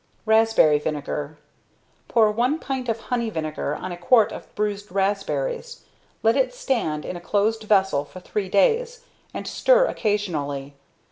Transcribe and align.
~Raspberry 0.25 0.79
Vinegar.~ 0.79 1.37
Pour 2.07 2.31
1 2.31 2.57
pint 2.57 2.89
of 2.89 2.99
honey 2.99 3.29
vinegar 3.29 3.75
on 3.75 3.91
a 3.91 3.97
quart 3.97 4.31
of 4.31 4.47
bruised 4.55 4.91
raspberries. 4.91 5.83
Let 6.23 6.35
it 6.35 6.55
stand 6.55 7.05
in 7.05 7.15
a 7.15 7.21
closed 7.21 7.61
vessel 7.65 8.03
for 8.03 8.19
three 8.19 8.49
days, 8.49 9.05
and 9.31 9.47
stir 9.47 9.85
occasionally. 9.85 10.73